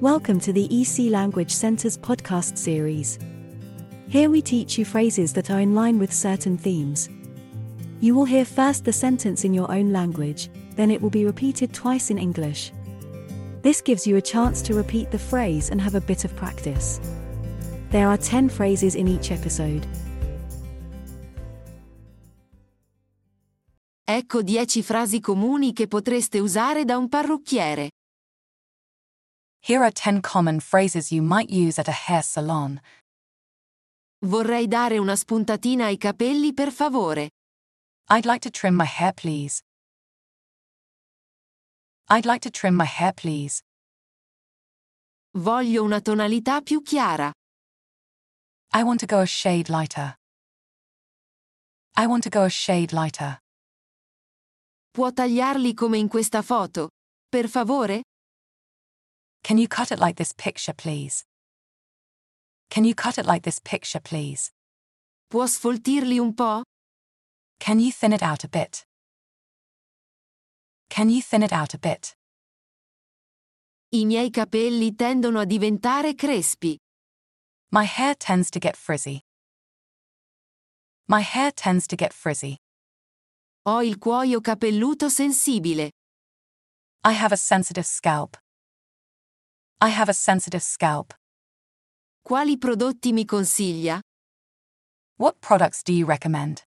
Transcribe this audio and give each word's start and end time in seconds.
Welcome 0.00 0.38
to 0.42 0.52
the 0.52 0.68
EC 0.70 1.10
Language 1.10 1.50
Center's 1.50 1.98
podcast 1.98 2.56
series. 2.56 3.18
Here 4.08 4.30
we 4.30 4.40
teach 4.40 4.78
you 4.78 4.84
phrases 4.84 5.32
that 5.32 5.50
are 5.50 5.58
in 5.58 5.74
line 5.74 5.98
with 5.98 6.12
certain 6.12 6.56
themes. 6.56 7.08
You 7.98 8.14
will 8.14 8.24
hear 8.24 8.44
first 8.44 8.84
the 8.84 8.92
sentence 8.92 9.42
in 9.42 9.52
your 9.52 9.68
own 9.72 9.92
language, 9.92 10.50
then 10.76 10.92
it 10.92 11.02
will 11.02 11.10
be 11.10 11.24
repeated 11.24 11.74
twice 11.74 12.10
in 12.10 12.18
English. 12.18 12.70
This 13.62 13.82
gives 13.82 14.06
you 14.06 14.14
a 14.14 14.22
chance 14.22 14.62
to 14.62 14.74
repeat 14.74 15.10
the 15.10 15.18
phrase 15.18 15.70
and 15.70 15.80
have 15.80 15.96
a 15.96 16.00
bit 16.00 16.24
of 16.24 16.36
practice. 16.36 17.00
There 17.90 18.06
are 18.06 18.16
10 18.16 18.50
phrases 18.50 18.94
in 18.94 19.08
each 19.08 19.32
episode. 19.32 19.84
Ecco 24.04 24.42
10 24.42 24.80
frasi 24.82 25.18
comuni 25.18 25.72
che 25.72 25.88
potreste 25.88 26.38
usare 26.38 26.84
da 26.84 26.96
un 26.96 27.08
parrucchiere. 27.08 27.88
Here 29.68 29.84
are 29.84 29.90
10 29.90 30.22
common 30.22 30.60
phrases 30.60 31.12
you 31.12 31.20
might 31.20 31.50
use 31.50 31.78
at 31.78 31.88
a 31.88 31.92
hair 31.92 32.22
salon. 32.22 32.80
Vorrei 34.24 34.66
dare 34.66 34.96
una 34.96 35.14
spuntatina 35.14 35.84
ai 35.84 35.98
capelli 35.98 36.54
per 36.54 36.70
favore. 36.70 37.28
I'd 38.08 38.24
like 38.24 38.40
to 38.44 38.50
trim 38.50 38.74
my 38.74 38.86
hair, 38.86 39.12
please. 39.12 39.60
I'd 42.08 42.24
like 42.24 42.40
to 42.44 42.50
trim 42.50 42.76
my 42.76 42.86
hair, 42.86 43.12
please. 43.12 43.60
Voglio 45.36 45.82
una 45.82 46.00
tonalità 46.00 46.62
più 46.62 46.80
chiara. 46.80 47.30
I 48.72 48.82
want 48.84 49.00
to 49.00 49.06
go 49.06 49.20
a 49.20 49.26
shade 49.26 49.68
lighter. 49.68 50.16
I 51.94 52.06
want 52.06 52.22
to 52.22 52.30
go 52.30 52.44
a 52.44 52.48
shade 52.48 52.94
lighter. 52.94 53.38
Può 54.92 55.12
tagliarli 55.12 55.74
come 55.74 55.98
in 55.98 56.08
questa 56.08 56.40
foto? 56.40 56.88
Per 57.28 57.50
favore? 57.50 58.04
Can 59.42 59.58
you 59.58 59.68
cut 59.68 59.90
it 59.92 59.98
like 59.98 60.16
this 60.16 60.32
picture, 60.32 60.72
please? 60.72 61.24
Can 62.70 62.84
you 62.84 62.94
cut 62.94 63.18
it 63.18 63.26
like 63.26 63.42
this 63.42 63.58
picture, 63.58 64.00
please? 64.00 64.50
Può 65.30 65.46
sfoltirli 65.46 66.18
un 66.18 66.34
po'? 66.34 66.62
Can 67.58 67.80
you 67.80 67.90
thin 67.90 68.12
it 68.12 68.22
out 68.22 68.44
a 68.44 68.48
bit? 68.48 68.84
Can 70.90 71.10
you 71.10 71.22
thin 71.22 71.42
it 71.42 71.52
out 71.52 71.74
a 71.74 71.78
bit? 71.78 72.14
I 73.90 74.04
miei 74.04 74.30
capelli 74.30 74.94
tendono 74.94 75.40
a 75.40 75.46
diventare 75.46 76.14
crespi. 76.14 76.76
My 77.70 77.84
hair 77.84 78.14
tends 78.14 78.50
to 78.50 78.58
get 78.58 78.76
frizzy. 78.76 79.20
My 81.06 81.20
hair 81.22 81.52
tends 81.52 81.86
to 81.88 81.96
get 81.96 82.12
frizzy. 82.12 82.56
Ho 83.64 83.82
il 83.82 83.98
cuoio 83.98 84.40
capelluto 84.40 85.08
sensibile. 85.08 85.90
I 87.04 87.12
have 87.12 87.32
a 87.32 87.36
sensitive 87.36 87.86
scalp. 87.86 88.36
I 89.80 89.90
have 89.90 90.08
a 90.08 90.12
sensitive 90.12 90.60
scalp. 90.62 91.14
Quali 92.24 92.58
prodotti 92.58 93.12
mi 93.12 93.24
consiglia? 93.24 94.00
What 95.18 95.40
products 95.40 95.84
do 95.84 95.92
you 95.92 96.04
recommend? 96.04 96.64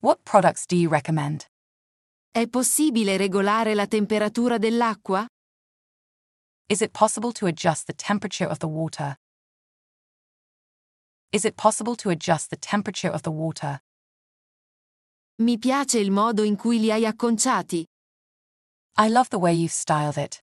What 0.00 0.24
products 0.24 0.64
do 0.66 0.76
you 0.76 0.88
recommend? 0.88 1.44
È 2.32 2.48
possibile 2.48 3.18
regolare 3.18 3.74
la 3.74 3.86
temperatura 3.86 4.56
dell'acqua? 4.56 5.26
Is 6.70 6.80
it 6.80 6.92
possible 6.92 7.32
to 7.32 7.44
adjust 7.44 7.86
the 7.86 7.94
temperature 7.94 8.48
of 8.48 8.60
the 8.60 8.68
water? 8.68 9.18
Is 11.32 11.44
it 11.44 11.54
possible 11.56 11.96
to 11.96 12.08
adjust 12.08 12.48
the 12.48 12.56
temperature 12.56 13.12
of 13.12 13.20
the 13.22 13.30
water? 13.30 13.78
Mi 15.42 15.58
piace 15.58 15.98
il 15.98 16.10
modo 16.12 16.44
in 16.44 16.56
cui 16.56 16.78
li 16.78 16.90
hai 16.90 17.04
acconciati. 17.04 17.84
I 18.96 19.10
love 19.10 19.28
the 19.28 19.38
way 19.38 19.52
you've 19.52 19.70
styled 19.70 20.16
it. 20.16 20.42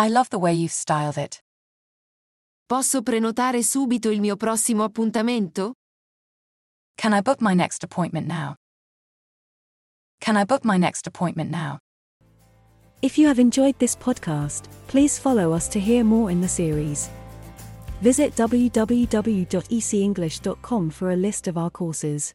I 0.00 0.08
love 0.08 0.30
the 0.30 0.38
way 0.38 0.54
you've 0.54 0.70
styled 0.70 1.18
it. 1.18 1.42
Posso 2.68 3.02
prenotare 3.02 3.64
subito 3.64 4.10
il 4.10 4.20
mio 4.20 4.36
prossimo 4.36 4.84
appuntamento? 4.84 5.72
Can 6.96 7.12
I 7.12 7.20
book 7.20 7.40
my 7.40 7.52
next 7.52 7.82
appointment 7.82 8.28
now? 8.28 8.54
Can 10.20 10.36
I 10.36 10.44
book 10.44 10.64
my 10.64 10.78
next 10.78 11.08
appointment 11.08 11.50
now? 11.50 11.80
If 13.02 13.18
you 13.18 13.26
have 13.26 13.40
enjoyed 13.40 13.76
this 13.80 13.96
podcast, 13.96 14.68
please 14.86 15.18
follow 15.18 15.52
us 15.52 15.66
to 15.68 15.80
hear 15.80 16.04
more 16.04 16.30
in 16.30 16.40
the 16.40 16.48
series. 16.48 17.10
Visit 18.00 18.36
www.ecenglish.com 18.36 20.90
for 20.90 21.10
a 21.10 21.16
list 21.16 21.48
of 21.48 21.58
our 21.58 21.70
courses. 21.70 22.34